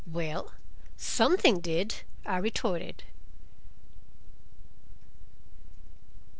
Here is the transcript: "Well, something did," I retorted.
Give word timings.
"Well, 0.07 0.53
something 0.97 1.59
did," 1.59 1.97
I 2.25 2.37
retorted. 2.37 3.03